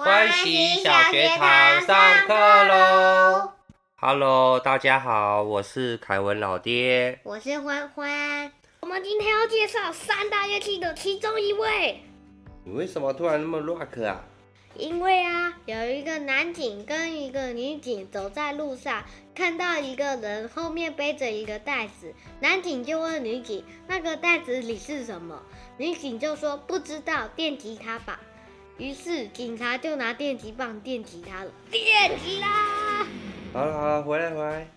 [0.00, 3.50] 欢喜小学堂上课喽
[3.96, 7.18] ！Hello，大家好，我是凯文老爹。
[7.24, 8.52] 我是欢欢。
[8.78, 12.00] 我们今天要介绍三大乐器的其中一位。
[12.62, 14.20] 你为什么突然那么 rock 啊？
[14.76, 19.02] 因为啊，有一个男警跟一个女警走在路上，
[19.34, 25.42] 看到一个人后面背着一个袋子，男警就问女警：“那个袋子里是什么？”
[25.76, 28.20] 女警就说：“不知道，电吉他吧。”
[28.78, 33.04] 于是警察就拿电击棒电击他了，电击啦！
[33.52, 34.68] 好了好了，回来回来，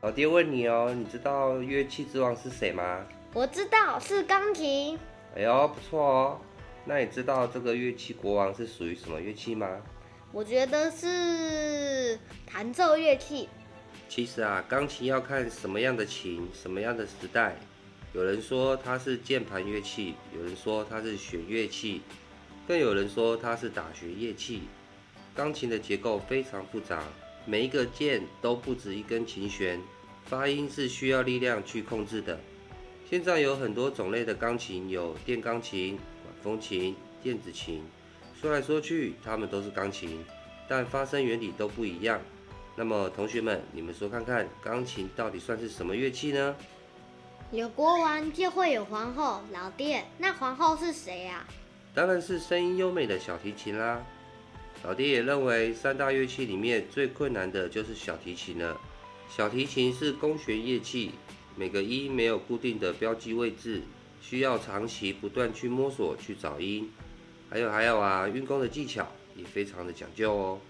[0.00, 3.04] 老爹问你哦，你知道乐器之王是谁吗？
[3.34, 4.98] 我知道是钢琴。
[5.36, 6.40] 哎呦，不错哦。
[6.86, 9.68] 那你知道这个乐器国王是属于什么乐器吗？
[10.32, 13.50] 我觉得是弹奏乐器。
[14.08, 17.54] 其实啊，钢琴要看什么样的琴，什么样的时代。
[18.14, 22.00] 有人说它是键盘乐器，有人说它是弦乐器。
[22.66, 24.62] 更有人说它是打弦乐器。
[25.34, 27.02] 钢琴的结构非常复杂，
[27.46, 29.80] 每一个键都不止一根琴弦，
[30.26, 32.38] 发音是需要力量去控制的。
[33.08, 37.82] 现在有很多种类的钢琴，有电钢琴、管风琴、电子琴。
[38.40, 40.24] 说来说去，它们都是钢琴，
[40.68, 42.20] 但发声原理都不一样。
[42.74, 46.56] 那么，同学们，你们说看看，钢琴到底算是什么乐器呢？
[47.50, 51.46] 有国王就会有皇后，老爹，那皇后是谁呀？
[51.94, 54.02] 当然是声音优美的小提琴啦。
[54.82, 58.80] 老爹也认为三大乐器里面最困难的就是小提琴了。
[59.28, 61.12] 小提琴是弓弦乐器，
[61.54, 63.82] 每个音没有固定的标记位置，
[64.20, 66.90] 需要长期不断去摸索去找音。
[67.50, 70.60] 还有还有啊，运弓的技巧也非常的讲究哦。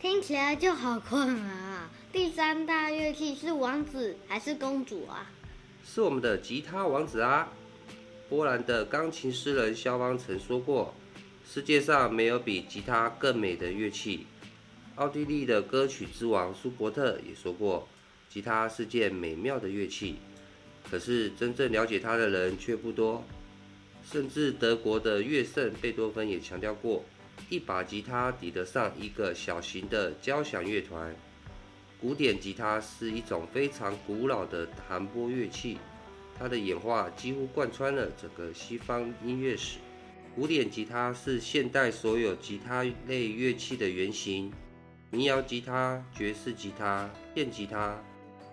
[0.00, 1.90] 听起来就好困难啊！
[2.12, 5.30] 第三大乐器是王子还是公主啊？
[5.84, 7.52] 是我们的吉他王子啊！
[8.28, 10.92] 波兰的钢琴诗人肖邦曾说过
[11.48, 14.26] ：“世界上没有比吉他更美的乐器。”
[14.96, 17.86] 奥地利的歌曲之王舒伯特也说过
[18.28, 20.16] ：“吉他是件美妙的乐器。”
[20.90, 23.22] 可是真正了解它的人却不多。
[24.08, 27.04] 甚至德国的乐圣贝多芬也强调过
[27.48, 31.14] ：“一把吉他抵得上一个小型的交响乐团。”
[32.00, 35.78] 古典吉他是一种非常古老的弹拨乐器。
[36.38, 39.78] 它的演化几乎贯穿了整个西方音乐史。
[40.34, 44.52] 古典吉他是现代所有吉他类乐器的原型，
[45.10, 47.98] 民谣吉他、爵士吉他、电吉他、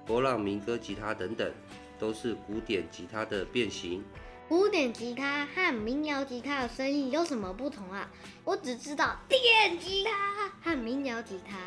[0.08, 1.52] 勃朗民歌吉他等等，
[2.00, 4.02] 都是古典吉他的变形。
[4.48, 8.10] 古典吉他和民谣吉他的声音有什么不同啊？
[8.46, 11.58] 我只知道电吉他和民谣吉他。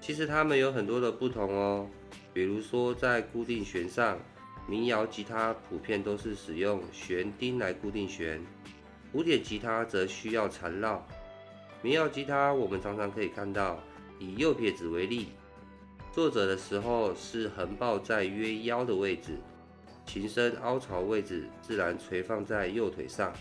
[0.00, 1.90] 其实它们有很多的不同哦，
[2.32, 4.16] 比如说在固定弦上。
[4.68, 8.38] 民谣吉他普遍都是使用弦钉来固定弦，
[9.10, 11.06] 古典吉他则需要缠绕。
[11.80, 13.82] 民谣吉他我们常常可以看到，
[14.18, 15.28] 以右撇子为例，
[16.12, 19.38] 坐着的时候是横抱在约腰的位置，
[20.04, 23.32] 琴身凹槽位置自然垂放在右腿上，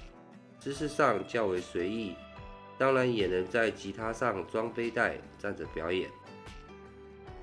[0.57, 2.15] 姿势上较为随意，
[2.77, 6.09] 当然也能在吉他上装背带站着表演。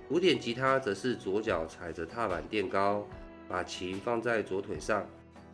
[0.09, 3.07] 古典吉他则是左脚踩着踏板垫高。
[3.49, 5.07] 把琴放在左腿上，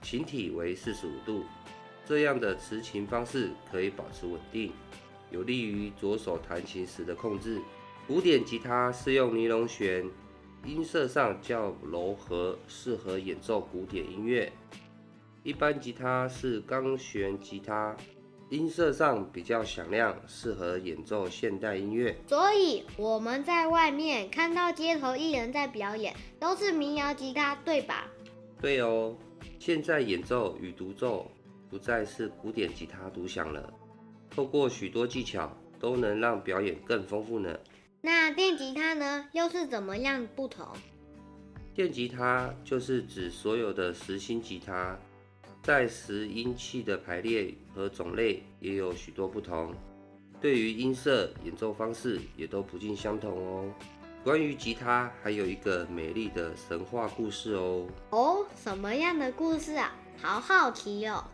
[0.03, 1.45] 琴体为四十五度，
[2.05, 4.73] 这样的持琴方式可以保持稳定，
[5.31, 7.61] 有利于左手弹琴时的控制。
[8.07, 10.05] 古典吉他是用尼龙弦，
[10.65, 14.53] 音色上较柔和，适合演奏古典音乐。
[15.43, 17.97] 一般吉他是钢弦吉他。
[18.51, 22.17] 音色上比较响亮，适合演奏现代音乐。
[22.27, 28.09] 所以我们在外面看到街头艺人在表演，都是民谣吉他，对吧？
[28.61, 29.17] 对哦，
[29.61, 31.31] 现在演奏与独奏
[31.71, 33.73] 不再是古典吉他独享了，
[34.29, 37.57] 透过许多技巧都能让表演更丰富呢。
[38.01, 40.67] 那电吉他呢，又是怎么样不同？
[41.73, 44.99] 电吉他就是指所有的实心吉他。
[45.63, 49.75] 在拾音器的排列和种类也有许多不同，
[50.41, 53.75] 对于音色、演奏方式也都不尽相同哦。
[54.25, 57.87] 关于吉他，还有一个美丽的神话故事哦。
[58.11, 59.95] 哦，什么样的故事啊？
[60.17, 61.25] 好好奇哦。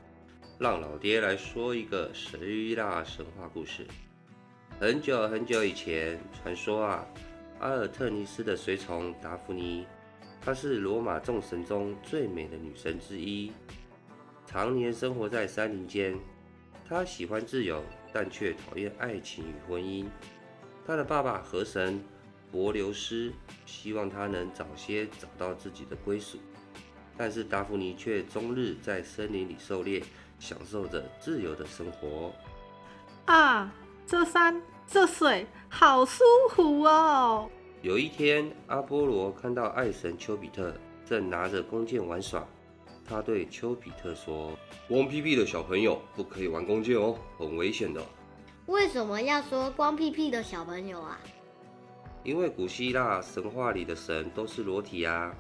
[0.59, 3.87] 让老爹来说一个希腊神话故事。
[4.81, 7.07] 很久很久以前，传说啊，
[7.61, 9.87] 阿尔特尼斯的随从达芙妮，
[10.41, 13.53] 她是罗马众神中最美的女神之一。
[14.47, 16.17] 常年生活在山林间，
[16.89, 17.83] 他喜欢自由，
[18.13, 20.07] 但却讨厌爱情与婚姻。
[20.87, 22.01] 他的爸爸河神
[22.51, 23.33] 伯流斯
[23.67, 26.39] 希望他能早些找到自己的归属，
[27.17, 30.03] 但是达芙妮却终日在森林里狩猎，
[30.39, 32.33] 享受着自由的生活。
[33.27, 33.75] 啊，
[34.07, 37.51] 这山这水好舒服哦。
[37.83, 40.73] 有一天，阿波罗看到爱神丘比特
[41.05, 42.47] 正拿着弓箭玩耍，
[43.09, 44.59] 他对丘比特说
[44.89, 48.05] ：“光屁屁的小朋友不可以玩弓箭哦，很危险的。”
[48.67, 51.21] 为什么要说光屁屁的小朋友啊？
[52.25, 55.33] 因为古希腊神话里的神都是裸体啊。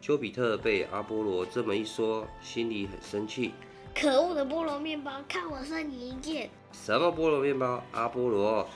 [0.00, 3.52] 丘比特被阿波罗这么一说，心里很生气。
[3.92, 6.48] 可恶的菠萝面包，看我射你一箭！
[6.70, 7.82] 什么菠萝面包？
[7.90, 8.66] 阿波罗，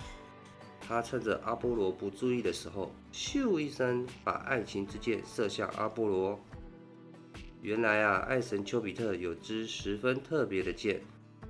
[0.80, 6.40] 他趁着阿波罗不注意的时候，咻一声把爱情之箭射向阿波罗。
[7.64, 11.00] 原来啊，爱神丘比特有支十分特别的箭，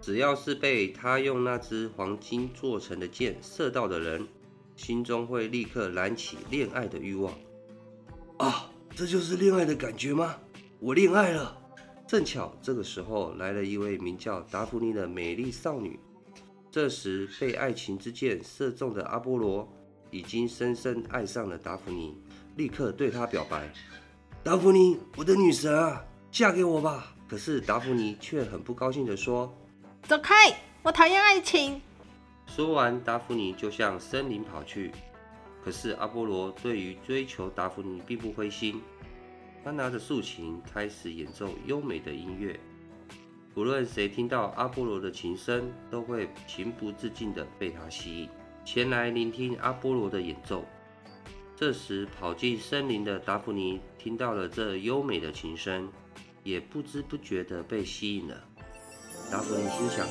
[0.00, 4.24] 只要是被他用那支黄金做成的箭射到的人，
[4.76, 7.34] 心中会立刻燃起恋爱的欲望。
[8.38, 8.70] 啊！
[8.94, 10.36] 这就是恋爱的感觉吗？
[10.78, 11.60] 我恋爱了。
[12.06, 15.98] 正巧这个时候来了一位名叫达芙妮的美丽少女。
[16.70, 19.68] 这时被爱情之箭射中的阿波罗
[20.12, 22.16] 已经深深爱上了达芙妮，
[22.54, 23.68] 立刻对她表白
[24.44, 29.50] ：“达芙妮，我的女神啊，嫁给我吧！”可是达芙妮却很不高兴地说
[30.04, 31.80] ：“走开，我讨厌爱情。”
[32.46, 34.92] 说完，达芙妮就向森林跑去。
[35.64, 38.82] 可是阿波罗对于追求达芙妮并不灰心，
[39.64, 42.60] 他拿着竖琴开始演奏优美的音乐，
[43.54, 48.28] 无论谁听到阿波罗的琴声，都会情不自禁地被他吸引，
[48.62, 50.62] 前来聆听阿波罗的演奏。
[51.56, 55.88] 这时，跑进森林的达芙妮听到了这优美的琴声，
[56.42, 58.34] 也不知不觉地被吸引了。
[59.30, 60.06] 达芙妮心想：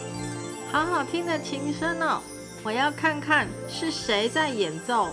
[0.72, 2.22] 好好听的琴声哦，
[2.64, 5.10] 我要看看是谁在演奏。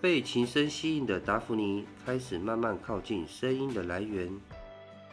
[0.00, 4.30] 被琴声吸引的达芙妮开始慢慢靠近声音的来源。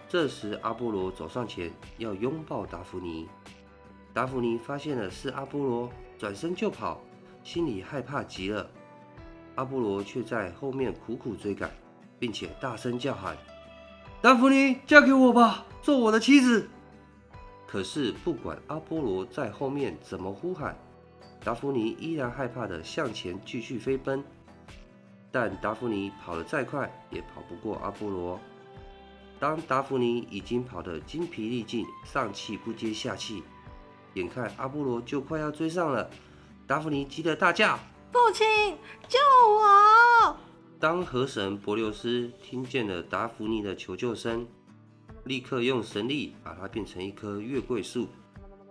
[0.07, 3.27] 这时，阿波罗走上前要拥抱达芙妮。
[4.13, 7.01] 达芙妮发现了是阿波罗，转身就跑，
[7.43, 8.69] 心里害怕极了。
[9.55, 11.71] 阿波罗却在后面苦苦追赶，
[12.19, 13.37] 并且大声叫喊
[14.21, 16.69] ：“达芙妮，嫁给我吧，做我的妻子！”
[17.67, 20.77] 可是，不管阿波罗在后面怎么呼喊，
[21.43, 24.23] 达芙妮依然害怕的向前继续飞奔。
[25.31, 28.39] 但达芙妮跑得再快，也跑不过阿波罗。
[29.37, 33.43] 当达芙妮已经跑得精疲力尽，上气不接下气，
[34.13, 36.09] 眼看阿波罗就快要追上了，
[36.65, 37.77] 达芙妮急得大叫
[38.15, 38.45] ：“父亲，
[39.09, 39.19] 救
[39.49, 40.37] 我！”
[40.79, 44.47] 当河神伯琉斯听见了达芙妮的求救声，
[45.25, 48.07] 立刻用神力把它变成一棵月桂树。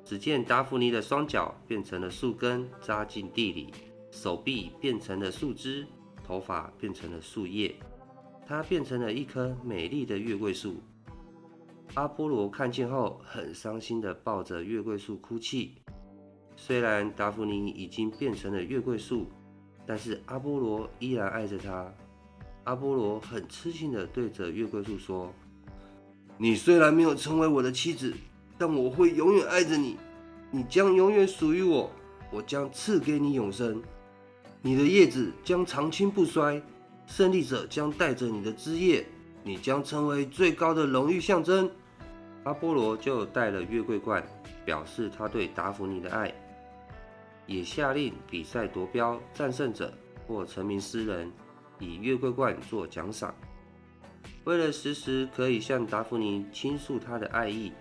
[0.02, 3.67] 只见达芙妮的双脚变成了树根，扎进地里；
[4.11, 5.87] 手臂变成了树枝。
[6.26, 7.75] 头发变成了树叶，
[8.46, 10.76] 它变成了一棵美丽的月桂树。
[11.93, 15.75] 阿波罗看见后，很伤心的抱着月桂树哭泣。
[16.56, 19.27] 虽然达芙妮已经变成了月桂树，
[19.87, 21.93] 但是阿波罗依然爱着她。
[22.65, 25.33] 阿波罗很痴情的对着月桂树说
[26.39, 28.15] ：“你虽然没有成为我的妻子，
[28.56, 29.97] 但我会永远爱着你。
[30.51, 31.91] 你将永远属于我，
[32.31, 33.83] 我将赐给你永生。”
[34.62, 36.62] 你的叶子将长青不衰，
[37.06, 39.05] 胜利者将带着你的枝叶，
[39.43, 41.71] 你将成为最高的荣誉象征。
[42.45, 44.27] 阿波罗就带了月桂冠，
[44.65, 46.34] 表示他对达芙妮的爱，
[47.46, 49.93] 也下令比赛夺标，战胜者
[50.27, 51.31] 或成名诗人
[51.79, 53.34] 以月桂冠做奖赏。
[54.44, 57.72] 为了时时可以向达芙妮倾诉他的爱意，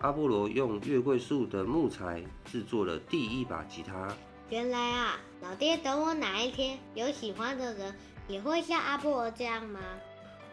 [0.00, 4.14] 阿波罗用月桂树的木材制作了第一把吉他。
[4.50, 7.94] 原来啊，老爹等我哪一天有喜欢的人，
[8.28, 9.80] 也会像阿波罗这样吗？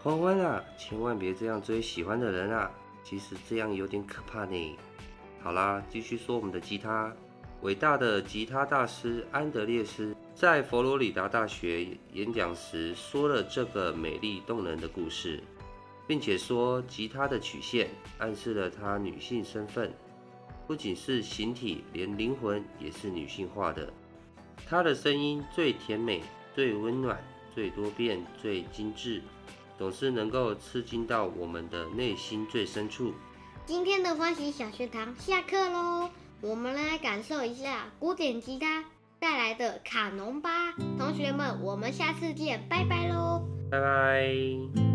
[0.02, 2.72] 欢欢啊，千万别这样追喜欢的人啊！
[3.04, 4.78] 其实这样有点可怕呢。
[5.42, 7.14] 好啦，继续说我们的吉他。
[7.62, 15.44] 伟大的吉他大师安德烈斯在佛罗里达大学演讲时说了这个美丽动人的故事，
[16.08, 19.94] 并且说吉他的曲线暗示了他女性身份。
[20.66, 23.92] 不仅是形体，连灵魂也是女性化的。
[24.66, 26.24] 她的声音最甜美、
[26.56, 27.22] 最温暖、
[27.54, 29.22] 最多变、最精致，
[29.78, 33.14] 总是能够刺激到我们的内心最深处。
[33.66, 36.10] 今天的欢喜小学堂下课喽，
[36.42, 38.86] 我们来感受一下古典吉他
[39.20, 40.74] 带来的卡农吧。
[40.98, 43.44] 同学们，我们下次见，拜拜喽！
[43.70, 44.89] 拜拜。